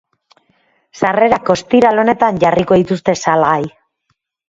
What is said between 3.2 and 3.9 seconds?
salgai.